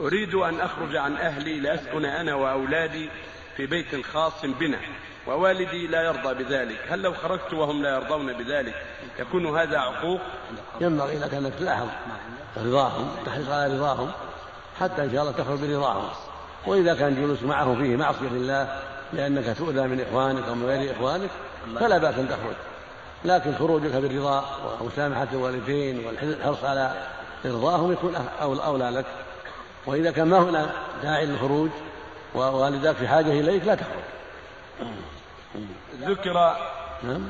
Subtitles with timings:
[0.00, 3.10] أريد أن أخرج عن أهلي لأسكن أنا وأولادي
[3.56, 4.78] في بيت خاص بنا
[5.26, 6.78] ووالدي لا يرضى بذلك.
[6.88, 8.74] هل لو خرجت وهم لا يرضون بذلك
[9.18, 10.20] يكون هذا عقوق؟
[10.80, 11.88] ينبغي لك أنك تلاحظ
[12.56, 14.10] رضاهم تحرص على رضاهم
[14.80, 16.08] حتى إن شاء الله تخرج برضاهم.
[16.66, 18.82] وإذا كان الجلوس معهم فيه معصية لله
[19.12, 21.30] لأنك تؤذى من إخوانك أو من غير إخوانك
[21.80, 22.56] فلا بأس أن تخرج.
[23.24, 24.44] لكن خروجك بالرضا
[24.80, 26.94] ومسامحة الوالدين والحرص على
[27.46, 29.06] إرضاهم يكون أولى لك.
[29.86, 30.70] وإذا كان ما هنا
[31.02, 31.70] داعي للخروج
[32.34, 34.02] ووالداك في حاجة إليك لا تخرج.
[36.00, 36.56] ذكر
[37.02, 37.28] نعم.